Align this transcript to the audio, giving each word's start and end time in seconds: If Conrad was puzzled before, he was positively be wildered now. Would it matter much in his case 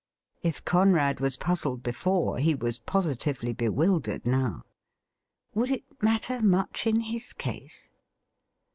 If 0.41 0.65
Conrad 0.65 1.19
was 1.19 1.37
puzzled 1.37 1.83
before, 1.83 2.39
he 2.39 2.55
was 2.55 2.79
positively 2.79 3.53
be 3.53 3.69
wildered 3.69 4.25
now. 4.25 4.63
Would 5.53 5.69
it 5.69 5.83
matter 6.01 6.41
much 6.41 6.87
in 6.87 7.01
his 7.01 7.33
case 7.33 7.91